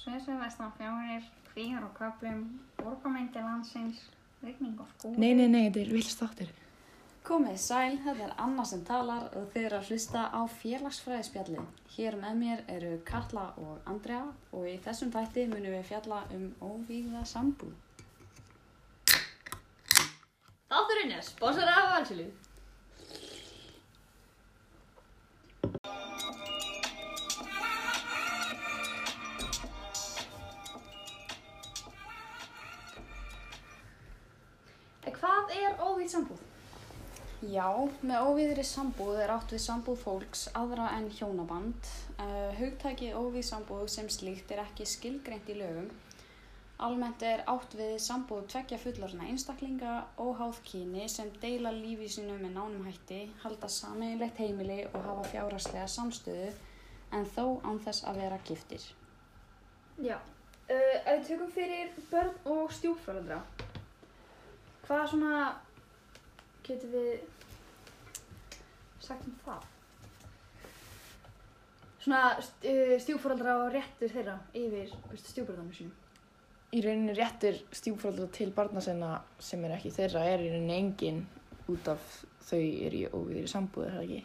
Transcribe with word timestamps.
Suðsvið 0.00 0.38
vestan 0.40 0.72
fjárir, 0.78 1.24
kvíðar 1.50 1.84
og 1.84 1.92
köplum, 1.98 2.44
orkamændi 2.80 3.42
landsins, 3.44 4.06
rigning 4.40 4.78
og 4.80 4.88
skúri. 4.94 5.18
Nei, 5.20 5.34
nei, 5.36 5.48
nei, 5.52 5.66
þetta 5.66 5.82
er 5.82 5.90
villst 5.92 6.22
áttur. 6.24 6.52
Komið 7.26 7.58
sæl, 7.60 7.98
þetta 8.00 8.24
er 8.24 8.32
Anna 8.40 8.64
sem 8.64 8.80
talar 8.88 9.26
og 9.36 9.50
þið 9.52 9.66
eru 9.68 9.76
að 9.76 9.90
hlusta 9.90 10.22
á 10.32 10.40
félagsfræðispjalli. 10.62 11.64
Hér 11.92 12.16
með 12.22 12.38
mér 12.40 12.62
eru 12.72 12.94
Katla 13.10 13.50
og 13.60 13.90
Andrea 13.92 14.22
og 14.56 14.64
í 14.70 14.78
þessum 14.86 15.12
tætti 15.12 15.44
munum 15.50 15.76
við 15.76 15.84
fjalla 15.90 16.22
um 16.32 16.48
óvígða 16.64 17.26
sambúð. 17.28 17.76
Þátturinn 20.70 21.12
er 21.18 21.26
sponsor 21.28 21.68
af 21.68 21.90
Valsilu. 21.92 22.30
Já, 37.50 37.66
með 38.06 38.26
óvíðri 38.28 38.62
sambúð 38.66 39.16
er 39.24 39.30
átt 39.34 39.50
við 39.50 39.62
sambúð 39.64 40.02
fólks 40.04 40.42
aðra 40.54 40.90
en 40.94 41.08
hjónaband. 41.10 41.88
Uh, 42.20 42.52
hugtæki 42.60 43.08
óvíð 43.16 43.46
sambúð 43.48 43.88
sem 43.90 44.10
slíkt 44.12 44.52
er 44.54 44.60
ekki 44.62 44.86
skilgreint 44.86 45.48
í 45.50 45.56
lögum. 45.58 45.88
Almennt 46.84 47.24
er 47.26 47.42
átt 47.50 47.74
við 47.74 47.96
sambúð 48.04 48.44
tvekja 48.52 48.78
fullorna 48.82 49.26
einstaklinga 49.32 49.94
óháð 50.20 50.60
kyni 50.68 51.08
sem 51.10 51.32
deila 51.42 51.72
lífi 51.74 52.10
sínu 52.14 52.36
með 52.38 52.54
nánum 52.54 52.86
hætti, 52.86 53.24
halda 53.42 53.72
sameinlegt 53.72 54.38
heimili 54.38 54.84
og 54.92 55.00
hafa 55.08 55.26
fjárhagslega 55.32 55.88
samstöðu 55.90 56.52
en 57.16 57.26
þó 57.34 57.58
án 57.66 57.82
þess 57.82 58.06
að 58.06 58.22
vera 58.22 58.38
giftir. 58.46 58.86
Já, 59.98 60.20
uh, 60.20 60.94
ef 61.02 61.10
við 61.16 61.26
tökum 61.32 61.50
fyrir 61.58 61.98
börn 62.12 62.54
og 62.54 62.78
stjúpföröldra, 62.78 63.42
hvað 64.86 65.04
svona 65.16 65.44
getum 66.62 66.94
við 66.94 67.39
sagt 69.04 69.26
um 69.28 69.36
það? 69.44 69.68
Svona 72.00 72.22
uh, 72.36 72.94
stjúpföröldra 73.04 73.56
og 73.64 73.74
réttur 73.74 74.12
þeirra 74.12 74.38
yfir 74.56 74.92
stjúpföröldarnu 75.20 75.76
sínum. 75.76 75.96
Í 76.70 76.80
rauninni 76.84 77.16
réttur 77.18 77.56
stjúpfóreldra 77.74 78.28
til 78.32 78.52
barna 78.54 78.82
sinna 78.84 79.16
sem 79.42 79.64
er 79.66 79.74
ekki 79.76 79.90
þeirra 79.94 80.22
er 80.30 80.44
í 80.44 80.52
rauninni 80.52 80.76
engin 80.76 81.24
út 81.70 81.88
af 81.90 82.20
þau 82.46 82.60
eru 82.60 83.00
í 83.00 83.08
óvíðri 83.10 83.50
sambúð, 83.50 83.88
er 83.88 83.96
það 83.96 84.04
ekki? 84.06 84.20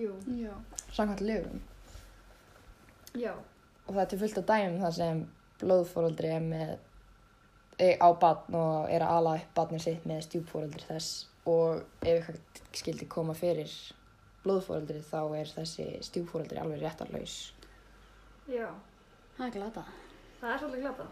Jú. 0.00 0.16
Já. 0.40 0.52
Samkvæmt 0.92 1.22
lögum. 1.24 1.62
Já. 3.14 3.34
Og 3.86 3.94
það 3.94 4.02
er 4.02 4.10
til 4.10 4.20
fullt 4.24 4.40
af 4.40 4.46
dæmum 4.50 4.82
þar 4.82 4.96
sem 4.98 5.22
blóðfóreldri 5.60 6.30
er 6.34 6.44
með 6.44 6.72
e, 7.78 7.94
á 8.00 8.08
barn 8.20 8.58
og 8.58 8.90
er 8.90 9.04
að 9.04 9.18
ala 9.18 9.34
upp 9.38 9.52
barnið 9.58 9.84
sitt 9.86 10.08
með 10.08 10.24
stjúpfóreldri 10.28 10.88
þess 10.88 11.28
og 11.50 11.84
ef 12.02 12.08
eitthvað 12.08 12.62
skildi 12.80 13.08
koma 13.10 13.36
fyrir 13.38 13.70
blóðfóreldri 14.44 15.02
þá 15.04 15.20
er 15.40 15.52
þessi 15.56 15.86
stjúpfóreldri 16.08 16.60
alveg 16.60 16.82
réttarlaus. 16.82 17.36
Já. 18.50 18.68
Það 19.36 19.46
er 19.46 19.54
glata. 19.58 19.84
Það 20.40 20.50
er 20.52 20.62
svolítið 20.62 20.84
glata. 20.84 21.06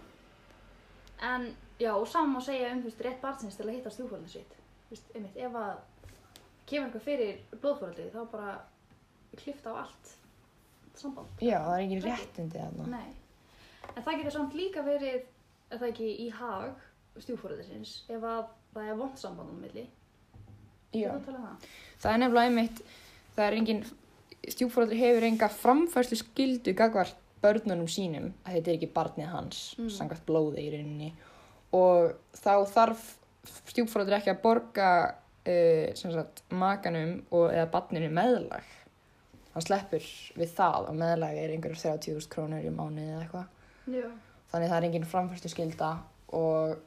En 1.22 1.46
já, 1.78 1.92
og 1.94 2.08
saman 2.10 2.34
má 2.36 2.42
segja 2.44 2.72
um 2.74 2.82
þú 2.82 2.90
veist, 2.90 3.02
rétt 3.06 3.22
barnsins 3.22 3.56
til 3.58 3.66
að 3.68 3.76
hitta 3.76 3.92
stjúpfóröldri 3.94 4.32
sitt. 4.34 4.56
Þú 4.88 4.96
veist, 4.96 5.12
einmitt, 5.16 5.36
ef 5.38 5.56
að 5.58 5.72
kemur 6.68 6.88
eitthvað 6.88 7.06
fyrir 7.06 7.40
blóðfóröldri 7.62 8.08
þá 8.12 8.20
bara 8.32 8.54
klifta 9.38 9.72
á 9.72 9.74
allt 9.84 10.12
samband. 10.98 11.28
Já, 11.40 11.58
það 11.64 11.74
er 11.76 11.84
engin 11.86 12.02
Ekki. 12.02 12.10
réttindi 12.10 12.58
þarna. 12.58 12.88
Nei. 12.92 13.12
En 13.96 14.02
það 14.02 14.18
getur 14.20 14.36
samt 14.36 14.56
líka 14.56 14.84
verið, 14.86 15.24
er 15.70 15.80
það 15.80 15.88
ekki 15.92 16.10
í 16.26 16.28
hag 16.36 17.22
stjúpfóröldrisins, 17.22 17.94
ef 18.12 18.24
að 18.24 18.44
það 18.74 18.90
er 18.90 19.00
vond 19.00 19.18
samband 19.20 19.52
á 19.52 19.56
milli. 19.62 19.86
Já. 20.92 21.14
Um? 21.16 21.56
Það 22.02 22.12
er 22.12 22.20
nefnilega 22.20 22.50
einmitt, 22.50 22.82
það 23.36 23.46
er 23.46 23.56
engin, 23.58 23.82
stjúpfóreldri 24.48 24.98
hefur 25.00 25.26
enga 25.28 25.48
framfærslu 25.48 26.18
skildu 26.20 26.74
gagvart 26.78 27.16
börnunum 27.42 27.88
sínum, 27.90 28.30
að 28.46 28.58
þetta 28.58 28.70
er 28.70 28.76
ekki 28.78 28.92
barnið 28.94 29.30
hans, 29.32 29.62
Mm. 29.78 29.88
samkvæmt 29.90 30.26
blóði 30.28 30.62
í 30.62 30.70
rauninni. 30.74 31.12
Og 31.72 32.12
þá 32.38 32.52
þarf 32.70 33.16
stjúpfóreldri 33.66 34.14
ekki 34.20 34.30
að 34.30 34.42
borga 34.42 34.90
uh, 35.46 35.94
sagt, 35.98 36.42
makanum 36.50 37.22
og, 37.30 37.48
eða 37.50 37.70
barninu 37.72 38.10
meðlag. 38.14 38.62
Hann 39.52 39.62
sleppur 39.66 40.04
við 40.38 40.52
það 40.54 40.88
og 40.88 40.94
meðlag 40.96 41.36
er 41.36 41.50
einhverjum 41.50 41.80
30.000 41.98 42.28
krónur 42.32 42.64
í 42.64 42.70
mánuði 42.72 43.10
eða 43.10 43.24
eitthvað. 43.24 43.48
Já. 43.92 44.06
Þannig 44.52 44.70
það 44.70 44.76
er 44.78 44.86
engin 44.88 45.08
framfærslu 45.10 45.50
skilda 45.50 45.90
og 46.32 46.78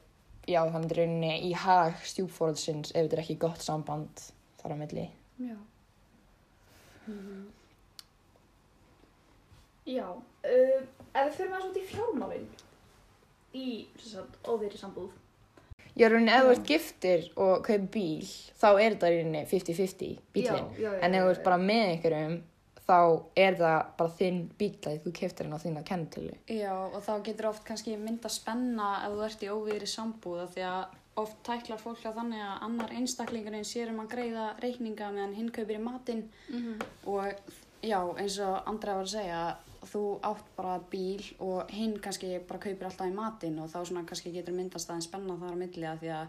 já, 0.48 0.62
þannig 0.72 0.96
rauninni 0.96 1.34
í 1.50 1.52
hag 1.54 2.00
stjúpfóreldrsins 2.06 2.90
ef 2.94 3.04
þetta 3.06 3.16
er 3.18 3.22
ekki 3.26 3.38
gott 3.44 3.62
samband 3.62 4.24
þar 4.62 4.74
á 4.74 4.76
milli. 4.80 5.10
Já. 5.38 5.54
Já, 9.86 10.08
uh, 10.10 10.80
ef 11.14 11.28
við 11.28 11.36
fyrir 11.36 11.52
maður 11.52 11.68
út 11.68 11.78
í 11.78 11.84
fjármálinn 11.86 12.48
í 13.56 13.68
óvíðri 14.50 14.80
sambúð. 14.80 15.12
Já, 15.96 16.10
rauninni, 16.10 16.32
ef 16.34 16.42
þú 16.44 16.50
ert 16.52 16.66
giftir 16.68 17.22
og 17.40 17.54
kaupir 17.64 17.86
bíl, 17.94 18.26
þá 18.58 18.66
er 18.74 18.96
í 18.96 18.98
rauninni 19.04 19.46
50-50 19.48 20.18
bílinn. 20.34 20.68
En 21.00 21.16
ef 21.16 21.24
þú 21.24 21.30
ert 21.30 21.46
bara 21.46 21.60
með 21.62 21.84
einhverjum, 21.92 22.36
þá 22.86 22.98
er 23.46 23.56
það 23.62 23.78
bara 24.02 24.14
þinn 24.18 24.42
bíl 24.58 24.72
að 24.90 24.98
þú 25.06 25.14
keftir 25.20 25.48
hann 25.48 25.56
á 25.56 25.64
þína 25.64 25.86
kennitölu. 25.86 26.36
Já, 26.52 26.74
og 26.74 27.00
þá 27.06 27.14
getur 27.30 27.50
oft 27.52 27.64
kannski 27.68 27.96
mynda 27.96 28.30
spenna 28.32 28.90
ef 29.06 29.14
þú 29.14 29.24
ert 29.30 29.46
í 29.46 29.52
óvíðri 29.54 29.88
sambúð 29.94 30.42
af 30.44 30.52
því 30.56 30.66
að 30.68 30.84
oft 31.16 31.36
tæklar 31.46 31.78
fólk 31.80 32.02
að 32.04 32.18
þannig 32.20 32.42
að 32.44 32.64
annar 32.66 32.90
einstaklingurinn 32.98 33.64
sér 33.64 33.88
um 33.92 34.00
að 34.04 34.10
greiða 34.14 34.46
reikninga 34.62 35.10
meðan 35.14 35.34
hinn 35.38 35.50
kaupir 35.50 35.78
í 35.78 35.82
matinn 35.82 36.24
Mhm. 36.50 36.82
og 37.06 37.24
já, 37.82 38.00
eins 38.18 38.38
og 38.40 38.62
Andra 38.68 38.94
var 38.94 39.04
að 39.04 39.14
segja 39.14 39.56
þú 39.86 40.02
átt 40.22 40.44
bara 40.56 40.80
bíl 40.90 41.22
og 41.40 41.70
hinn 41.70 41.98
kannski 42.02 42.38
bara 42.46 42.58
kaupir 42.60 42.84
alltaf 42.88 43.06
í 43.06 43.14
matinn 43.14 43.58
og 43.62 43.68
þá 43.70 43.84
svona 43.86 44.04
kannski 44.04 44.32
getur 44.34 44.52
myndast 44.54 44.90
aðeins 44.90 45.04
spenna 45.08 45.36
þar 45.38 45.52
á 45.54 45.62
milli 45.62 45.86
að 45.86 46.00
því 46.00 46.10
að 46.20 46.28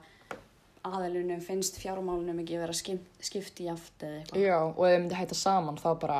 aðalunum 0.88 1.42
finnst 1.44 1.80
fjármálunum 1.82 2.38
ekki 2.44 2.60
vera 2.62 2.74
skipt, 2.74 3.08
skipt 3.20 3.60
í 3.60 3.68
aft 3.72 4.04
eða 4.06 4.22
eitthvað. 4.22 4.44
Já, 4.46 4.58
og 4.62 4.86
ef 4.86 4.94
þau 4.94 5.00
myndi 5.02 5.16
hætta 5.20 5.36
saman, 5.36 5.76
þá 5.82 6.00
bara, 6.00 6.20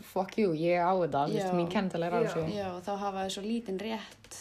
fuck 0.00 0.38
you, 0.38 0.52
ég 0.54 0.80
á 0.80 0.92
þetta, 0.96 1.24
þú 1.28 1.34
veist, 1.34 1.52
mín 1.58 1.68
kennitölu 1.74 2.06
er 2.06 2.14
á 2.16 2.20
þessu. 2.24 2.44
Já, 2.54 2.68
þá 2.86 2.92
hafa 3.02 3.24
þau 3.26 3.34
svo 3.34 3.42
lítinn 3.42 3.80
rétt 3.82 4.38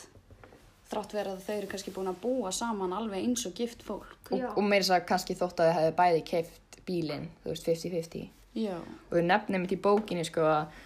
þrátt 0.91 1.15
verið 1.17 1.33
að 1.33 1.45
þau 1.45 1.53
eru 1.57 1.69
kannski 1.71 1.93
búin 1.95 2.11
að 2.11 2.21
búa 2.23 2.51
saman 2.55 2.95
alveg 2.95 3.23
eins 3.23 3.45
og 3.49 3.55
gift 3.57 3.83
fólk. 3.85 4.17
Og, 4.31 4.43
og 4.53 4.63
meira 4.63 4.83
þess 4.83 4.95
að 4.97 5.07
kannski 5.11 5.37
þótt 5.37 5.61
að 5.63 5.71
þau 5.71 5.77
hefði 5.79 5.95
bæði 6.01 6.25
keift 6.31 6.79
bílinn, 6.87 7.29
þú 7.43 7.53
veist, 7.53 7.67
50-50. 7.67 8.29
Já. 8.57 8.75
Og 8.79 9.17
þau 9.17 9.25
nefnum 9.27 9.63
mitt 9.63 9.75
í 9.75 9.81
bókinni, 9.83 10.25
sko, 10.27 10.47
að 10.47 10.85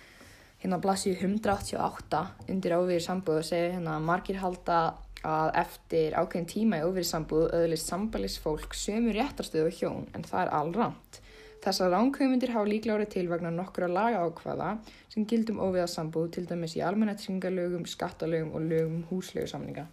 hérna 0.62 0.82
blassið 0.82 1.24
188 1.26 2.26
undir 2.52 2.76
óvíðir 2.78 3.06
sambúð 3.06 3.42
og 3.42 3.48
segir 3.48 3.74
hérna 3.76 3.98
að 3.98 4.06
margir 4.10 4.42
halda 4.42 4.82
að 5.26 5.52
eftir 5.62 6.16
ákveðin 6.18 6.50
tíma 6.50 6.82
í 6.82 6.86
óvíðir 6.86 7.08
sambúð 7.10 7.48
öðlist 7.58 7.90
sambælis 7.90 8.38
fólk 8.42 8.74
sömu 8.78 9.14
réttarstöðu 9.16 9.70
og 9.70 9.78
hjón 9.78 10.08
en 10.18 10.26
það 10.26 10.44
er 10.44 10.54
allramt. 10.60 11.22
Þessar 11.62 11.92
ránkaumundir 11.94 12.52
hafa 12.56 12.66
líklega 12.66 12.96
orðið 12.96 13.12
til 13.14 13.28
vegna 13.30 13.52
nokkura 13.54 13.88
laga 13.92 14.24
ákvaða 14.26 14.70
sem 15.14 15.28
gildum 15.30 15.60
óvíða 15.62 15.86
sambúð 15.92 16.32
til 16.38 16.48
dæmis 16.50 16.74
í 16.80 16.82
almennættingalögum, 16.82 17.86
skattalögum 17.86 18.56
og 18.58 18.66
lögum 18.66 18.96
um 18.98 19.04
húslögusamninga. 19.12 19.86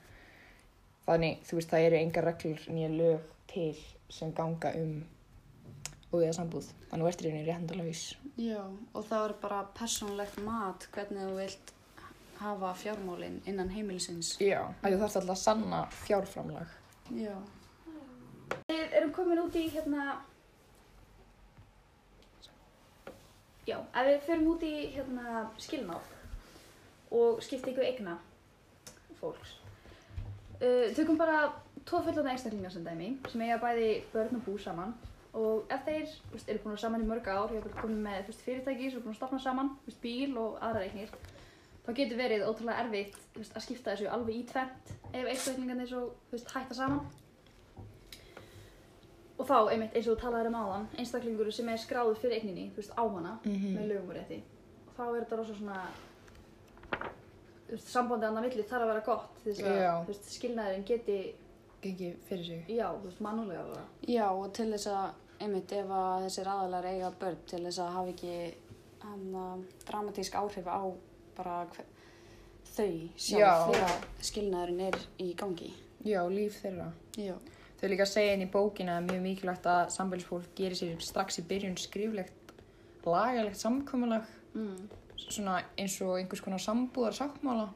Þannig, 1.04 1.42
þú 1.44 1.58
veist, 1.58 1.70
það 1.72 1.84
eru 1.88 1.98
engar 2.00 2.28
reglur 2.28 2.64
nýja 2.72 2.88
lög 2.94 3.28
til 3.52 3.76
sem 4.08 4.32
ganga 4.32 4.72
um 4.80 5.02
óvíða 6.12 6.32
sambúð. 6.38 6.70
Þannig 6.88 7.10
ert 7.10 7.20
í 7.20 7.26
rauninni 7.28 7.48
réttindalaus. 7.50 8.04
Já, 8.40 8.62
og 8.94 9.04
það 9.10 9.26
er 9.26 9.36
bara 9.42 9.60
persónlegt 9.76 10.40
mat 10.46 10.88
hvernig 10.94 11.28
þú 11.28 11.36
vilt 11.42 11.74
hafa 12.38 12.72
fjármálinn 12.80 13.40
innan 13.50 13.68
heimilisins. 13.74 14.36
Já. 14.40 14.62
Að 14.80 14.94
þú 14.94 15.02
þarfst 15.02 15.20
alltaf 15.20 15.36
að 15.36 15.42
sanna 15.42 15.84
fjárframlag. 16.06 16.74
Já. 17.18 17.36
Við 18.68 18.96
erum 18.96 19.12
komin 19.16 19.42
út 19.42 19.56
í 19.58 19.66
hérna, 19.72 20.20
já, 23.68 23.78
ef 23.94 24.08
við 24.08 24.24
förum 24.26 24.50
út 24.54 24.64
í 24.66 24.74
hérna 24.94 25.44
skilnáð 25.60 26.14
og 27.14 27.42
skiptingu 27.44 27.84
eigna 27.84 28.18
fólks. 29.20 29.56
Uh, 30.58 30.88
tökum 30.96 31.18
bara 31.18 31.48
tvo 31.86 32.00
fullanda 32.02 32.32
einstaklingar 32.32 32.72
sem 32.74 32.84
dæmi 32.84 33.12
sem 33.30 33.44
eiga 33.44 33.60
bæði 33.62 33.90
börn 34.12 34.40
og 34.40 34.44
bú 34.46 34.56
saman 34.58 34.94
og 35.38 35.70
ef 35.70 35.84
þeir 35.86 36.06
veist, 36.32 36.48
eru 36.48 36.62
búin 36.64 36.80
saman 36.80 37.04
í 37.04 37.08
mörg 37.08 37.28
ár, 37.30 37.52
ég 37.54 37.62
hef 37.62 37.76
komin 37.78 38.02
með 38.02 38.30
veist, 38.30 38.42
fyrirtæki 38.46 38.90
sem 38.90 38.98
er 38.98 39.04
búin 39.04 39.14
að 39.14 39.20
stopna 39.20 39.40
saman, 39.42 39.72
veist, 39.86 40.00
bíl 40.02 40.34
og 40.40 40.58
aðra 40.64 40.82
reiknir, 40.82 41.12
þá 41.86 41.90
getur 42.00 42.20
verið 42.20 42.46
ótrúlega 42.48 42.84
erfitt 42.84 43.16
að 43.38 43.64
skipta 43.64 43.94
þessu 43.94 44.10
alveg 44.12 44.40
í 44.40 44.44
tvent 44.50 44.92
ef 45.12 45.30
einstaklingarnir 45.34 45.90
svo 45.92 46.04
þú 46.28 46.36
veist, 46.36 46.54
hætta 46.56 46.78
saman. 46.80 47.04
Og 49.38 49.46
þá, 49.46 49.68
einmitt, 49.70 49.94
eins 49.94 50.08
og 50.08 50.16
þú 50.16 50.20
talaðir 50.24 50.48
um 50.50 50.54
áðan, 50.58 50.86
einstaklingur 50.98 51.52
sem 51.54 51.68
er 51.68 51.76
skráður 51.78 52.16
fyrir 52.18 52.40
eigninni, 52.40 52.70
þú 52.74 52.76
veist, 52.82 52.94
á 52.98 53.04
hana, 53.06 53.38
Mhm. 53.44 53.76
með 53.76 53.88
lögum 53.92 54.08
og 54.10 54.16
rétti. 54.16 54.40
Og 54.88 54.94
þá 54.98 55.02
er 55.16 55.24
þetta 55.24 55.36
rosa 55.38 55.54
svona, 55.54 55.80
þú 57.68 57.74
veist, 57.76 57.90
sambandið 57.92 58.28
annað 58.30 58.46
milli 58.48 58.64
þarf 58.64 58.82
að 58.86 58.90
vera 58.92 59.04
gott 59.06 59.42
þess 59.44 59.60
að 59.60 59.76
þú 59.78 60.06
veist, 60.10 60.30
skilnaðurinn 60.38 60.86
geti, 60.88 61.18
Gengi 61.82 62.08
fyrir 62.28 62.44
sig. 62.44 62.64
já, 62.68 62.86
þú 62.90 63.04
veist, 63.04 63.20
mannulega 63.20 63.64
bara. 63.72 63.84
Já, 64.08 64.26
og 64.32 64.52
til 64.52 64.72
þess 64.72 64.86
að, 64.86 65.10
einmitt, 65.40 65.72
ef 65.72 65.86
að 65.86 66.24
þessir 66.26 66.46
aðalar 66.54 66.84
eiga 66.84 67.10
börn, 67.20 67.36
til 67.46 67.60
þess 67.60 67.78
að 67.78 67.92
hafa 67.92 68.08
ekki 68.08 68.54
hann 69.02 69.66
dramatísk 69.86 70.32
áhrif 70.34 70.66
á 70.66 70.82
bara 71.36 71.66
hver, 71.66 71.84
þau 72.74 73.08
sjálf 73.16 73.38
Já. 73.38 73.70
þegar 73.70 74.08
skilnaðurinn 74.20 74.80
er 74.88 74.98
í 75.20 75.34
gangi. 75.36 75.72
Já, 76.04 76.26
líf 76.28 76.60
þeirra. 76.62 76.90
Já. 77.16 77.34
Þau 77.78 77.88
líka 77.92 78.06
segja 78.10 78.34
inn 78.34 78.42
í 78.42 78.50
bókina 78.50 78.96
að 78.98 79.06
mjög 79.12 79.22
mikilvægt 79.22 79.66
að 79.70 79.90
sambælisfólk 79.94 80.48
gerir 80.58 80.78
sér 80.78 80.98
strax 81.04 81.38
í 81.38 81.44
byrjun 81.46 81.76
skriflegt 81.78 82.34
lagalegt 83.06 83.56
samkomulag 83.60 84.26
Mm. 84.54 84.88
svona 85.28 85.62
eins 85.78 86.00
og 86.02 86.16
einhvers 86.18 86.40
konar 86.40 86.58
sambúðar 86.58 87.12
sáttmála 87.14 87.68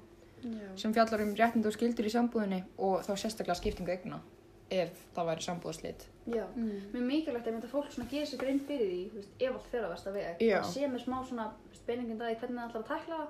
Já. 0.43 0.77
sem 0.77 0.93
fjallar 0.95 1.21
um 1.23 1.35
réttind 1.35 1.67
og 1.67 1.73
skildur 1.73 2.07
í 2.09 2.11
sambúðinni 2.11 2.65
og 2.79 3.03
þá 3.05 3.13
sérstaklega 3.13 3.55
skiptingu 3.61 3.93
eigna 3.93 4.21
ef 4.71 4.91
það 5.15 5.27
væri 5.29 5.45
sambúðarslit. 5.45 6.07
Já. 6.27 6.47
Mm. 6.57 6.81
Mér 6.93 7.01
er 7.03 7.07
mikilvægt 7.07 7.47
að 7.47 7.69
fólk 7.69 7.91
gerir 8.11 8.27
sér 8.27 8.41
grein 8.41 8.61
fyrir 8.61 8.89
því, 8.89 9.03
veist, 9.15 9.35
ef 9.39 9.53
allt 9.53 9.67
fer 9.71 9.85
á 9.85 9.89
versta 9.93 10.13
veg. 10.15 10.39
Það 10.41 10.71
sé 10.73 10.89
með 10.89 11.05
smá 11.05 11.19
þú 11.29 11.37
veist, 11.69 11.87
beiningin 11.87 12.19
dagi 12.19 12.39
hvernig 12.41 12.59
það 12.59 12.69
ætlar 12.71 12.83
að 12.83 12.89
tækla 12.93 13.19
það. 13.21 13.29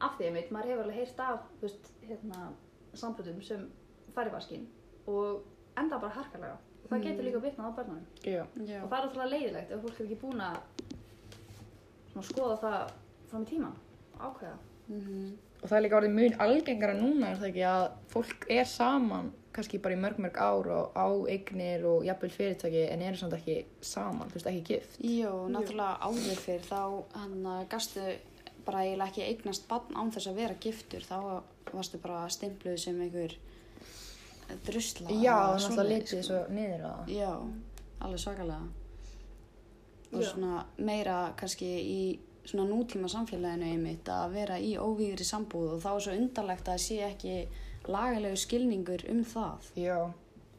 Af 0.00 0.16
því, 0.18 0.24
einmitt, 0.28 0.50
maður 0.50 0.70
hefur 0.70 0.84
alveg 0.84 0.96
heyrt 1.00 1.20
af, 1.20 1.40
veist, 1.60 1.90
hérna, 2.08 2.52
samböldum 2.94 3.42
sem 3.42 3.66
fari 4.14 4.30
vaskinn 4.30 4.66
og 5.06 5.42
enda 5.80 5.98
bara 5.98 6.16
harkalega. 6.18 6.56
Og 6.84 6.90
það 6.90 7.04
getur 7.06 7.24
líka 7.28 7.40
bitnað 7.44 7.70
á 7.70 7.76
börnunum. 7.78 8.06
Já. 8.22 8.42
Já. 8.68 8.80
Og 8.82 8.90
það 8.90 8.98
er 8.98 9.06
ótrúlega 9.08 9.30
leiðilegt 9.32 9.70
ef 9.72 9.84
fólk 9.84 10.00
er 10.00 10.04
ekki 10.04 10.20
búin 10.20 10.42
að 10.44 10.56
skoða 12.28 12.58
það 12.62 12.92
fram 13.30 13.46
í 13.46 13.48
tíman 13.50 13.78
og 14.14 14.26
ákveða. 14.28 14.58
Mhm. 14.88 15.32
Og 15.62 15.70
það 15.70 15.76
er 15.76 15.84
líka 15.86 15.96
orðið 15.96 16.18
mjög 16.18 16.40
algengara 16.44 16.94
núna 16.98 17.30
er 17.30 17.40
það 17.40 17.48
ekki 17.48 17.64
að 17.70 17.84
fólk 18.12 18.46
er 18.50 18.64
saman 18.68 19.32
kannski 19.54 19.78
bara 19.80 19.94
í 19.94 20.00
mörg 20.02 20.18
mörg 20.18 20.36
ár 20.36 20.68
og 20.74 20.96
á 20.98 21.06
eignir 21.30 21.84
og 21.86 22.04
jafnvel 22.04 22.30
fyrirtæki 22.34 22.90
en 22.90 23.02
eru 23.06 23.16
samt 23.16 23.36
ekki 23.36 23.64
saman, 23.80 24.28
þú 24.28 24.38
veist 24.38 24.50
ekki 24.50 24.64
gift. 24.70 24.96
Jó, 25.00 25.32
náttúrulega 25.48 25.98
áður 26.02 26.40
fyrr 26.42 26.64
þá 26.66 26.80
hann 27.14 27.46
að 27.46 27.68
gastu 27.68 28.06
bara 28.66 28.82
eiginlega 28.84 29.10
ekki 29.12 29.26
eignast 29.28 29.68
barn 29.68 29.94
án 29.94 30.12
þess 30.14 30.30
að 30.30 30.40
vera 30.40 30.60
giftur 30.60 31.06
þá 31.06 31.18
varstu 31.70 32.00
bara 32.02 32.24
stimpluð 32.32 32.78
sem 32.80 33.00
einhver 33.00 33.36
drusla 34.66 35.08
Já, 35.10 35.34
það 35.34 35.50
er 35.50 35.60
náttúrulega 35.60 35.74
svoleiðis, 35.74 35.94
litið 35.94 36.22
sko. 36.22 36.28
svo 36.28 36.54
niður 36.54 36.84
á 36.84 36.92
það. 36.94 37.12
Já, 37.14 37.30
alveg 38.04 38.20
svakalega 38.24 38.62
og 40.14 40.20
Já. 40.22 40.28
svona 40.30 40.64
meira 40.78 41.18
kannski 41.36 41.70
í 41.82 42.00
svona 42.44 42.66
nútíma 42.68 43.08
samfélaginu 43.08 43.70
einmitt 43.72 44.08
að 44.12 44.34
vera 44.36 44.58
í 44.60 44.74
óvíðri 44.76 45.24
sambúð 45.24 45.76
og 45.78 45.80
þá 45.82 45.88
er 45.94 46.04
svo 46.06 46.12
undarlegt 46.18 46.68
að 46.68 46.82
sé 46.84 46.98
ekki 47.06 47.36
lagalegu 47.88 48.36
skilningur 48.36 49.06
um 49.10 49.24
það 49.24 49.70
Já, 49.80 49.96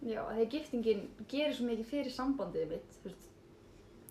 Já, 0.05 0.21
að 0.29 0.49
giftingin 0.51 1.05
gerir 1.29 1.53
svo 1.55 1.65
mikið 1.65 1.85
fyrir 1.89 2.11
sambandið 2.13 2.67
mitt, 2.75 2.97
veist, 3.05 3.29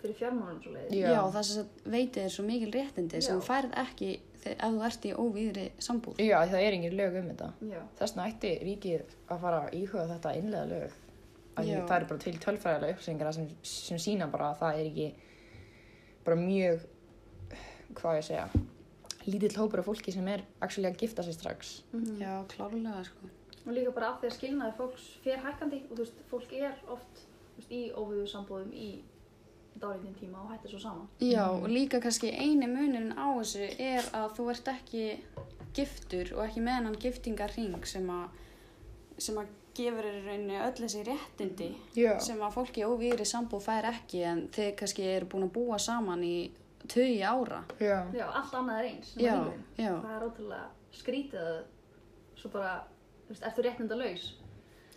fyrir 0.00 0.16
fjármálum 0.18 0.62
svo 0.62 0.72
leiðis. 0.74 0.96
Já. 0.98 1.10
Já, 1.12 1.20
það 1.36 1.44
sem 1.50 1.68
veitir 1.84 2.22
þér 2.24 2.32
svo 2.34 2.44
mikil 2.48 2.70
réttindi 2.74 3.20
sem 3.22 3.34
Já. 3.34 3.38
þú 3.38 3.44
færð 3.46 3.76
ekki 3.84 4.08
þegar, 4.14 4.33
ef 4.52 4.74
þú 4.74 4.82
ert 4.88 5.06
í 5.08 5.12
óvíðri 5.14 5.66
sambúð 5.86 6.20
já 6.22 6.36
það 6.40 6.60
er 6.60 6.76
engin 6.78 6.96
lög 6.98 7.18
um 7.20 7.30
þetta. 7.32 7.50
Þess 7.98 8.14
vegna 8.14 8.28
ætti 8.30 8.52
ríkið 8.68 9.14
að 9.28 9.44
fara 9.46 9.62
íhuga 9.80 10.06
þetta 10.12 10.34
innlega 10.40 10.70
lög. 10.72 10.98
Það 11.54 11.70
eru 11.74 12.08
bara 12.10 12.22
til 12.24 12.34
tölfræðilega 12.42 12.96
upplýsingar 12.96 13.36
sem, 13.36 13.48
sem 13.62 14.02
sína 14.02 14.28
bara 14.32 14.50
að 14.50 14.60
það 14.64 14.80
er 14.80 14.90
ekki 14.90 15.08
bara 16.24 16.40
mjög, 16.40 16.88
hvað 18.00 18.18
ég 18.18 18.28
segja, 18.30 18.48
lítill 19.28 19.54
hópur 19.60 19.84
af 19.84 19.88
fólki 19.88 20.12
sem 20.14 20.28
er 20.32 20.42
actually 20.64 20.90
að 20.90 21.00
gifta 21.04 21.22
sig 21.22 21.36
strax. 21.36 21.78
Já, 22.18 22.42
klárlega 22.50 23.06
sko 23.06 23.32
og 23.66 23.72
líka 23.72 23.92
bara 23.96 24.12
af 24.12 24.20
því 24.20 24.28
að 24.28 24.36
skilnaði 24.36 24.76
fólks 24.78 25.04
fer 25.24 25.40
hækkandi 25.44 25.80
og 25.88 25.96
þú 25.96 26.02
veist, 26.02 26.22
fólk 26.30 26.54
er 26.58 26.80
oft 26.92 27.22
veist, 27.56 27.70
í 27.72 27.82
óviðu 27.96 28.26
sambúðum 28.28 28.72
í 28.76 28.88
dálítinn 29.80 30.14
tíma 30.18 30.40
og 30.44 30.52
hættir 30.52 30.70
svo 30.70 30.80
saman. 30.84 31.08
Já, 31.20 31.44
og 31.50 31.68
líka 31.68 32.00
kannski 32.00 32.30
eini 32.32 32.66
munurinn 32.70 33.12
á 33.18 33.26
þessu 33.40 33.66
er 33.78 34.06
að 34.14 34.32
þú 34.38 34.48
ert 34.54 34.70
ekki 34.74 35.04
giftur 35.74 36.32
og 36.36 36.44
ekki 36.46 36.62
með 36.62 36.78
hennan 36.78 36.98
giftingarring 37.02 37.86
sem 37.90 38.08
að 38.10 38.28
sem 39.18 39.38
að 39.38 39.52
gefur 39.74 40.06
þér 40.06 40.20
rauninni 40.28 40.58
öll 40.62 40.76
þessi 40.78 41.02
réttindi 41.06 41.68
Já. 41.98 42.12
sem 42.22 42.38
að 42.42 42.54
fólki 42.54 42.84
óvíðri 42.86 43.26
sambúð 43.26 43.64
fær 43.66 43.88
ekki 43.90 44.22
en 44.26 44.44
þeir 44.54 44.74
kannski 44.78 45.06
eru 45.16 45.26
búin 45.32 45.48
að 45.48 45.54
búa 45.56 45.78
saman 45.82 46.22
í 46.26 46.36
tögi 46.90 47.22
ára. 47.24 47.62
Já. 47.80 48.04
Já, 48.14 48.26
allt 48.28 48.54
annað 48.54 48.80
er 48.82 48.88
eins. 48.92 49.12
Já, 49.18 49.34
já. 49.80 49.92
Það 50.04 50.14
er 50.16 50.26
ótrúlega 50.28 50.66
skrítið 50.94 51.40
að 51.40 51.60
svo 52.38 52.50
bara, 52.54 52.74
þú 53.26 53.34
veist, 53.34 53.46
ertu 53.48 53.64
réttinda 53.64 53.98
laus 53.98 54.26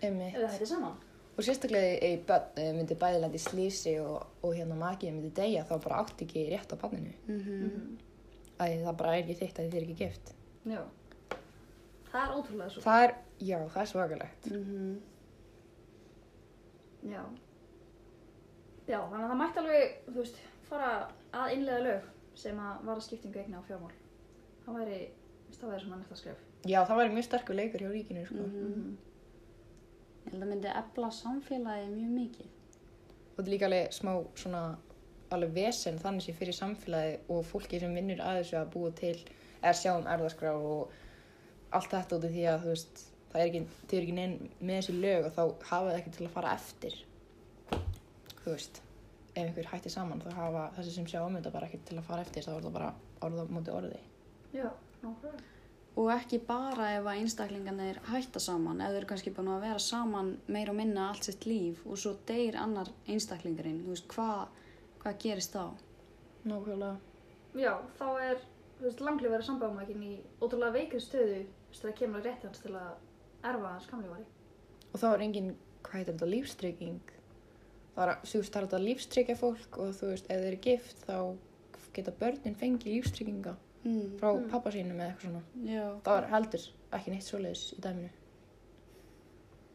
Einmitt. 0.01 0.35
ef 0.35 0.41
það 0.43 0.51
hættir 0.53 0.71
saman. 0.73 0.97
Og 1.37 1.45
sérstaklega 1.45 1.97
ef 2.01 2.23
börn 2.25 2.57
eh, 2.57 2.71
myndi 2.73 2.95
bæði 2.97 3.19
lendi 3.21 3.37
í 3.37 3.43
slísi 3.43 3.93
og, 4.01 4.23
og 4.41 4.55
hérna 4.57 4.77
makið 4.79 5.11
myndi 5.13 5.29
deyja 5.37 5.65
þá 5.69 5.75
bara 5.83 5.99
átti 6.01 6.25
ekki 6.25 6.47
rétt 6.49 6.73
á 6.73 6.77
banninu. 6.81 7.13
Mm 7.29 7.97
Æ, 8.57 8.65
það 8.81 8.95
bara 8.97 9.11
er 9.13 9.19
ekki 9.21 9.35
þitt 9.37 9.59
að 9.61 9.67
þið 9.67 9.75
er 9.77 9.83
ekki 9.85 9.95
gift. 9.99 10.29
Já. 10.65 10.79
Það 12.09 12.21
er 12.23 12.31
ótrúlega 12.39 12.69
svo. 12.73 12.81
Það 12.81 13.03
er, 13.03 13.11
já, 13.45 13.57
það 13.69 13.81
er 13.83 13.89
svakalegt. 13.91 14.47
Mhm. 14.49 14.87
Já. 17.11 17.21
Já, 18.87 18.97
þannig 19.11 19.25
að 19.25 19.29
það 19.29 19.39
mætti 19.43 19.61
alveg, 19.61 19.95
þú 20.07 20.15
veist, 20.17 20.41
fara 20.69 20.89
að 21.37 21.53
innlega 21.53 21.83
lög 21.85 22.09
sem 22.39 22.59
að 22.63 22.83
vara 22.89 23.03
skiptingu 23.05 23.41
eigna 23.43 23.61
á 23.61 23.67
fjármál. 23.67 23.93
Það 24.65 24.79
væri, 24.79 24.99
það 25.59 25.69
væri 25.73 25.83
svona 25.85 25.99
næsta 26.01 26.17
skref. 26.23 26.41
Já, 26.65 26.79
það 26.87 26.99
væri 27.01 27.13
mjög 27.13 27.27
sterkur 27.29 27.59
leikur 27.61 27.83
hjá 27.85 27.91
ríkinu, 27.93 28.25
sko. 28.25 28.47
Mhm. 28.47 28.97
Ég 30.27 30.33
held 30.33 30.43
að 30.43 30.51
myndi 30.51 30.71
efla 30.75 31.09
samfélagi 31.15 31.89
mjög 31.93 32.13
mikið. 32.19 32.53
Og 33.31 33.37
þetta 33.37 33.47
er 33.47 33.53
líka 33.53 33.67
alveg 33.69 33.93
smá 33.95 34.11
svona 34.35 34.63
alveg 35.31 35.53
vesen 35.55 35.99
þannig 36.01 36.25
sé 36.25 36.33
fyrir 36.35 36.55
samfélagi 36.55 37.19
og 37.31 37.45
fólki 37.47 37.79
sem 37.79 37.95
vinnur 37.95 38.23
að 38.23 38.41
þessu 38.41 38.57
að 38.59 38.71
búa 38.75 38.91
til 38.95 39.15
er 39.63 39.77
sjá 39.77 39.93
um 39.95 40.07
erðaskrá 40.07 40.53
og 40.55 40.91
allt 41.75 41.91
þetta 41.93 42.17
út 42.19 42.27
af 42.27 42.35
því 42.35 42.45
að 42.51 42.63
þú 42.63 42.73
veist 42.73 43.03
það 43.31 43.41
er 43.41 43.47
ekki, 43.47 43.61
þau 43.87 43.95
eru 43.97 44.05
ekki 44.05 44.17
neinn 44.17 44.35
með 44.59 44.77
þessi 44.79 44.97
lög 44.97 45.27
og 45.27 45.33
þá 45.35 45.41
hafa 45.71 45.89
það 45.89 45.97
ekki 45.99 46.13
til 46.17 46.27
að 46.27 46.35
fara 46.37 46.53
eftir 46.55 46.99
þú 48.43 48.53
veist 48.53 48.81
ef 49.37 49.43
einhver 49.43 49.69
hætti 49.73 49.91
saman 49.93 50.23
þá 50.23 50.29
hafa 50.37 50.63
þessi 50.77 50.95
sem 50.95 51.09
sjá 51.11 51.19
um 51.25 51.35
þetta 51.37 51.53
bara 51.57 51.69
ekki 51.69 51.83
til 51.89 51.99
að 51.99 52.07
fara 52.07 52.23
eftir 52.23 52.47
þá 52.47 52.53
er 52.55 52.67
það 52.67 52.77
bara 52.79 52.93
orða 53.27 53.47
á 53.47 53.53
móti 53.57 53.75
orði 53.75 54.01
Já, 54.55 54.69
nákvæmlega. 55.03 55.56
Og 55.97 56.11
ekki 56.13 56.37
bara 56.45 56.91
ef 56.93 57.07
að 57.09 57.23
einstaklingarnir 57.23 57.97
hætta 58.05 58.39
saman, 58.43 58.83
þau 58.83 58.97
eru 58.99 59.07
kannski 59.09 59.31
búin 59.33 59.49
að 59.49 59.63
vera 59.65 59.81
saman 59.81 60.35
meir 60.53 60.69
og 60.69 60.77
minna 60.77 61.07
allt 61.09 61.25
sitt 61.25 61.47
líf 61.49 61.81
og 61.87 61.97
svo 61.97 62.13
deyr 62.29 62.57
annar 62.61 62.91
einstaklingarinn, 63.09 63.79
þú 63.85 63.95
veist, 63.95 64.05
hvað 64.13 64.43
hva 65.01 65.13
gerist 65.23 65.55
þá? 65.55 65.73
Nákvæmlega 66.47 66.95
Já, 67.57 67.73
þá 67.97 68.07
er, 68.27 68.45
þú 68.77 68.85
veist, 68.85 69.03
langlífari 69.07 69.47
sambáðumækin 69.47 70.05
í 70.05 70.13
ótrúlega 70.37 70.75
veikri 70.77 71.01
stöðu, 71.01 71.41
þú 71.47 71.73
veist, 71.73 71.85
það 71.87 71.97
kemur 72.01 72.21
að 72.21 72.29
rétti 72.29 72.49
hans 72.51 72.61
til 72.61 72.75
að 72.77 73.49
erfa 73.51 73.73
hans 73.73 73.89
kamlífari. 73.89 74.27
og 74.93 75.01
þá 75.01 75.07
er 75.09 75.25
engin, 75.25 75.51
hvað 75.81 75.97
heitir 75.97 76.13
þetta, 76.13 76.31
lífstrygging 76.35 77.13
það 77.95 78.03
er, 78.05 78.15
þú 78.21 78.43
veist, 78.43 78.53
það 78.53 78.61
er 78.61 78.69
þetta 78.69 78.85
lífstryggja 78.85 79.39
fólk 79.41 79.81
og 79.81 79.93
þú 79.97 80.13
veist, 80.13 80.29
ef 80.29 80.41
þau 80.43 80.49
eru 80.51 80.63
gift 80.69 81.05
þá 81.09 81.17
geta 81.97 82.13
börnin 82.19 82.57
fengið 82.57 82.93
lífstrygginga 82.93 83.55
Mm. 83.83 84.17
frá 84.19 84.31
pappa 84.51 84.71
sínum 84.73 84.97
eða 84.99 85.11
eitthvað 85.13 85.27
svona 85.27 85.71
Já, 85.71 85.83
það 86.03 86.13
var 86.15 86.29
heldur 86.33 86.63
ekki 86.97 87.11
neitt 87.13 87.27
svoleiðis 87.27 87.65
í 87.77 87.81
dæminu 87.85 88.09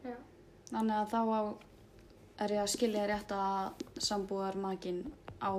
Já. 0.03 0.15
þannig 0.71 0.97
að 0.97 1.07
þá 1.13 1.21
á, 1.23 1.41
er 2.43 2.53
ég 2.57 2.63
að 2.63 2.71
skilja 2.73 3.07
rétt 3.09 3.33
að 3.37 3.85
sambúðar 4.09 4.59
makin 4.59 4.99
á 5.39 5.51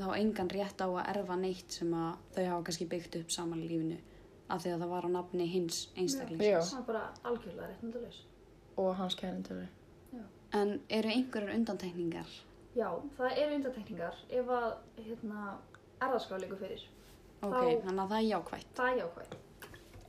þá 0.00 0.06
engan 0.18 0.50
rétt 0.52 0.80
á 0.82 0.88
að 0.88 1.08
erfa 1.14 1.36
neitt 1.40 1.72
sem 1.80 1.94
að 1.94 2.14
þau 2.34 2.44
hafa 2.50 2.62
kannski 2.68 2.88
byggt 2.90 3.18
upp 3.20 3.34
saman 3.34 3.62
í 3.64 3.68
lífinu 3.70 3.98
af 4.50 4.62
því 4.64 4.74
að 4.74 4.80
það 4.82 4.92
var 4.94 5.06
á 5.06 5.10
nafni 5.14 5.46
hins 5.46 5.76
einstaklingsins. 5.94 6.50
Já. 6.50 6.60
Það 6.60 6.80
er 6.80 6.86
bara 6.86 7.02
algjörlega 7.30 7.68
réttindalaus. 7.70 8.22
og 8.76 8.94
hans 8.96 9.14
kærintölu 9.14 9.66
En 10.52 10.80
eru 10.90 11.08
einhverjar 11.08 11.54
undantekningar? 11.54 12.26
Já, 12.74 12.88
það 13.16 13.36
eru 13.38 13.54
undantekningar 13.54 14.16
ef 14.28 14.48
að, 14.50 14.72
hérna, 14.98 15.44
erðaskrá 16.02 16.40
líka 16.42 16.56
fyrir. 16.58 16.82
Ok, 17.42 17.54
Þá- 17.54 17.82
þannig 17.86 18.02
að 18.04 18.10
það 18.10 18.18
er 18.20 18.28
jákvætt. 18.30 18.66
Það 18.76 18.90
er 18.92 18.98
jákvæmt. 19.02 19.34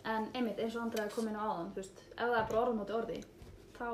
En 0.03 0.23
einmitt, 0.35 0.59
eins 0.59 0.75
og 0.75 0.81
Andrea 0.81 1.07
kom 1.13 1.27
inn 1.29 1.35
á 1.37 1.43
áðan, 1.45 1.67
þú 1.71 1.75
veist, 1.81 1.99
ef 2.11 2.25
það 2.25 2.37
er 2.41 2.47
bara 2.49 2.61
orð 2.61 2.71
á 2.73 2.79
móti 2.81 2.95
orði, 2.97 3.19
þá, 3.77 3.87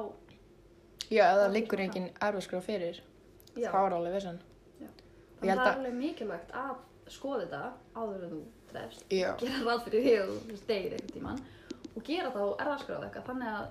já, 1.11 1.23
ef 1.31 1.37
það 1.41 1.51
liggur 1.53 1.79
engin 1.83 2.05
erfaskrá 2.21 2.61
fyrir 2.63 3.01
já. 3.55 3.69
þá 3.71 3.79
er 3.87 3.95
alveg 3.97 4.13
vissan 4.17 4.39
Þannig 5.37 5.51
held 5.51 5.59
það 5.59 5.67
er 5.67 5.73
að- 5.73 5.77
alveg 5.77 5.93
mikilvægt 5.93 6.51
að 6.51 6.77
skoða 7.13 7.41
þetta 7.43 7.73
áður 7.95 8.23
en 8.23 8.31
þú 8.31 8.39
drefst. 8.71 9.03
já, 9.11 9.35
Gera 9.37 9.59
ráð 9.67 9.83
fyrir 9.85 10.01
því 10.07 10.15
að 10.21 10.31
þú 10.47 10.57
degir 10.67 10.95
einhvern 10.97 11.13
tíman 11.13 11.43
og 11.97 12.03
gera 12.03 12.31
þá 12.31 12.41
erðaskráð 12.63 13.03
eitthvað 13.05 13.27
þannig 13.29 13.51
að, 13.53 13.67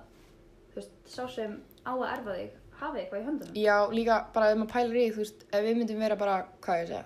þú 0.71 0.75
veist, 0.75 0.95
sá 1.05 1.27
sem 1.35 1.57
á 1.85 1.91
að 1.97 2.13
erfa 2.13 2.37
þig 2.37 2.51
hafi 2.79 2.99
eitthvað 3.01 3.19
í 3.21 3.25
höndunum. 3.27 3.53
já, 3.55 3.77
líka 3.91 4.21
bara 4.33 4.51
ef 4.51 4.57
maður 4.57 4.71
pælir 4.71 4.95
í 4.95 5.09
því, 5.09 5.13
þú 5.13 5.17
veist, 5.25 5.43
ef 5.51 5.65
við 5.65 5.77
myndum 5.81 5.99
vera 5.99 6.15
bara, 6.15 6.37
hvað 6.61 6.77
ég 6.77 6.83
að 6.83 6.87
segja 6.87 7.05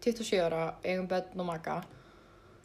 27 0.00 0.40
ára, 0.46 0.74
eigum 0.84 1.08
börn 1.08 1.40
og 1.40 1.46
maka 1.46 1.82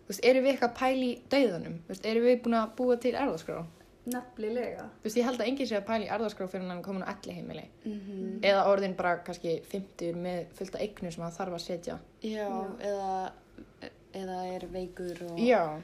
Þú 0.04 0.12
veist, 0.12 0.26
erum 0.28 0.44
við 0.44 0.52
eitthvað 0.52 0.70
að 0.70 0.80
pæla 0.80 1.06
í 1.08 1.12
dauðanum? 1.32 1.76
Þú 1.86 1.88
veist, 1.94 2.06
erum 2.06 2.24
við 2.28 2.42
búin 2.44 2.54
að 2.60 2.72
búa 2.76 2.96
til 3.00 3.14
erðaskrá? 3.16 3.66
Nefnilega. 4.04 4.84
Þú 5.00 5.04
veist, 5.08 5.18
ég 5.18 5.24
held 5.30 5.40
að 5.40 5.48
enginn 5.48 5.68
sé 5.70 5.78
að 5.80 5.86
pæla 5.88 6.04
í 6.04 6.10
erðaskrá 6.12 6.48
fyrir 6.52 6.68
hann 6.68 6.82
komin 6.84 7.06
á 7.08 7.12
elli 7.14 7.34
heimili. 7.38 7.64
Mhm. 7.86 8.40
Eða 8.44 8.66
orðin 8.68 8.96
bara 9.00 9.14
kannski 9.24 9.62
50 9.72 10.14
með 10.20 10.46
fullt 10.58 10.76
af 10.76 10.82
eignum 10.82 11.12
sem 11.12 11.24
það 11.24 11.38
þarf 11.38 11.54
að 11.54 11.62
setja. 11.64 11.96
Já, 12.22 12.48
Já. 12.50 12.68
eða, 12.80 13.32
eða 14.14 14.38
er 14.56 14.68
veikur 14.68 15.24
og 15.32 15.40
Já. 15.40 15.80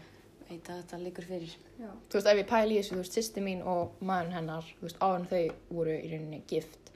veit 0.50 0.64
að 0.68 0.84
þetta 0.84 0.98
liggur 1.04 1.24
fyrir. 1.24 1.56
Já. 1.80 1.90
Þú 2.10 2.14
veist, 2.20 2.28
ef 2.28 2.38
ég 2.38 2.48
pæla 2.48 2.72
í 2.72 2.78
þessu, 2.82 2.94
þú 2.94 2.98
veist, 2.98 3.14
sýsti 3.16 3.42
mín 3.42 3.64
og 3.66 3.92
maður 4.02 4.32
hennar, 4.36 4.64
þú 4.82 4.82
veist, 4.82 5.00
áður 5.00 5.20
en 5.20 5.26
þau 5.28 5.52
voru 5.70 5.92
í 5.96 6.12
rauninni 6.12 6.42
gift. 6.48 6.92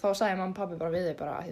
Þá 0.00 0.14
sagði 0.14 0.36
mamma 0.38 0.52
og 0.52 0.56
pappi 0.56 0.76
bara 0.80 0.90
við 0.90 1.12
þau 1.12 1.16
bara, 1.18 1.44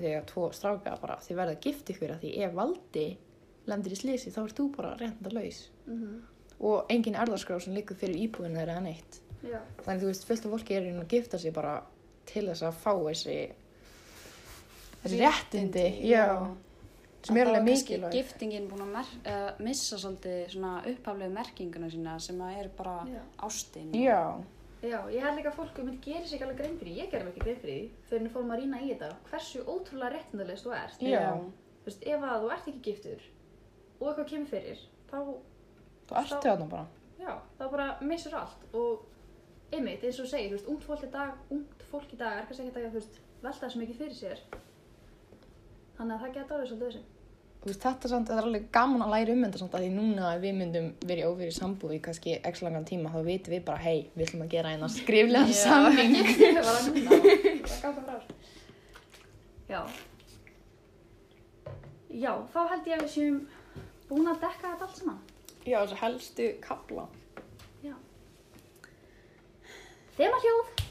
þegar 3.62 3.73
lendir 3.73 3.95
í 3.95 3.99
slísi, 3.99 4.33
þá 4.35 4.42
ert 4.45 4.59
þú 4.59 4.69
bara 4.76 4.95
reynda 5.00 5.35
laus. 5.35 5.64
Mm 5.87 6.21
Og 6.62 6.87
engin 6.95 7.16
erðaskrá 7.19 7.57
sem 7.59 7.75
liggur 7.75 7.97
fyrir 7.99 8.14
íbúinu 8.23 8.54
þeirra 8.54 8.76
en 8.78 8.87
eitt. 8.87 9.16
Já. 9.42 9.59
Þannig 9.83 10.02
þú 10.02 10.07
veist, 10.07 10.26
fullt 10.28 10.45
af 10.47 10.52
fólki 10.52 10.76
er 10.76 10.85
að 10.92 11.09
gifta 11.11 11.38
sig 11.38 11.52
bara 11.52 11.83
til 12.26 12.45
þess 12.47 12.62
að 12.62 12.76
fá 12.78 12.92
þessi, 12.92 13.38
þessi 15.02 15.19
réttindi, 15.19 15.87
já, 16.07 16.54
sem 17.26 17.37
er 17.37 17.50
alveg 17.50 17.66
mikilvæg. 17.66 18.14
giftingin 18.14 18.69
búin 18.71 18.85
að 18.87 19.11
uh, 19.26 19.50
missa 19.59 19.99
svolítið 19.99 20.54
svona 20.54 20.73
upphaflegu 20.92 21.35
merkinguna 21.35 21.90
sína 21.90 22.16
sem 22.23 22.40
að 22.47 22.62
er 22.62 22.71
bara 22.78 22.97
Já. 23.11 23.21
ástin. 23.49 23.92
Já, 23.99 24.23
Já, 24.83 24.99
ég 25.14 25.23
held 25.23 25.37
líka 25.38 25.52
að 25.52 25.59
fólk 25.61 25.76
myndi 25.78 26.00
gera 26.02 26.26
sér 26.26 26.35
ekki 26.35 26.47
alveg 26.47 26.57
grein 26.59 26.78
fyrir, 26.78 26.97
ég 26.99 27.11
gerði 27.11 27.26
mér 27.26 27.33
ekki 27.33 27.45
grein 27.45 27.61
fyrir 27.62 27.85
fyrir 28.09 28.25
að 28.26 28.33
fórum 28.35 28.49
að 28.50 28.62
rýna 28.64 28.81
í 28.83 28.88
þetta, 28.90 29.11
hversu 29.28 29.61
ótrúlega 29.62 30.09
réttindalegst 30.16 30.66
þú 30.66 30.73
ert. 30.75 31.04
Já. 31.07 31.26
Þú 31.83 31.90
veist, 31.90 32.02
ef 32.11 32.25
að 32.26 32.42
þú 32.42 32.50
ert 32.57 32.66
ekki 32.73 32.83
giftur 32.88 33.28
og 34.02 34.11
eitthvað 34.11 34.28
kemur 34.35 34.50
fyrir, 34.50 34.82
þá, 35.11 35.16
þú 36.11 36.18
ertu 36.25 36.40
þarna 36.49 36.68
bara. 36.73 36.87
já, 37.23 37.32
þá 37.59 37.64
bara 37.76 37.87
missur 38.02 38.35
allt 38.35 38.66
og 38.75 39.06
einmitt, 39.73 40.02
eins 40.04 40.18
og 40.21 40.28
segir, 40.28 40.50
þú 40.50 40.59
veist, 40.59 40.68
ungt 40.75 40.85
fólk 40.90 41.06
í 41.06 41.11
dag, 41.14 41.38
ungt 41.54 41.87
fólk 41.88 42.12
í 42.12 42.18
dag 42.21 42.42
er 42.42 42.49
kannski 42.50 42.66
ekki 42.68 42.82
að, 42.82 42.90
þú 42.92 42.99
veist, 43.00 43.21
velta 43.47 43.64
þessu 43.68 43.80
mikið 43.80 44.00
fyrir 44.02 44.18
sér. 44.18 44.42
Þannig 45.97 46.14
að 46.16 46.23
það 46.26 46.35
geta 46.37 46.54
alveg 46.56 46.68
svolítið 46.73 46.88
þessu. 46.90 47.02
Þú 47.62 47.68
veist, 47.71 47.82
þetta 47.87 48.09
samt, 48.11 48.30
er 48.35 48.42
alveg 48.42 48.64
gaman 48.75 49.04
að 49.06 49.12
læra 49.14 49.35
um 49.37 49.44
þetta 49.47 49.61
samt 49.62 49.75
að 49.78 49.85
því 49.85 49.90
núna 49.94 50.32
ef 50.35 50.40
við 50.42 50.54
myndum 50.59 50.87
verið 51.06 51.28
óverið 51.30 51.52
sambúð 51.61 51.92
í 51.94 52.00
kannski 52.02 52.32
x 52.50 52.62
langan 52.66 52.87
tíma 52.88 53.12
þá 53.14 53.21
vitum 53.28 53.54
við 53.54 53.62
bara, 53.68 53.78
hei, 53.85 54.09
við 54.16 54.25
ætlum 54.26 54.42
að 54.49 54.52
gera 54.56 54.73
eina 54.75 54.88
skriflegan 54.99 55.52
samning. 55.54 56.16
Það 56.42 56.59
var 56.59 56.73
að 56.75 56.88
núna, 56.88 57.21
það 57.23 57.76
gaf 57.85 58.00
það 58.00 58.02
frá. 58.09 58.16
Já. 59.73 59.82
Já, 62.12 62.32
þá 62.52 62.61
held 62.75 62.88
ég 62.90 62.99
að 62.99 63.04
við 63.06 63.12
séum 63.14 63.38
búin 64.12 64.28
að 64.28 64.45
dekka 64.45 64.71
þetta 64.75 64.88
allt 64.88 65.00
saman. 65.00 65.21
Já, 65.64 65.78
þessu 65.81 66.00
helstu 66.04 66.49
kapla. 66.61 67.09
Þema 70.12 70.38
hljóð. 70.45 70.82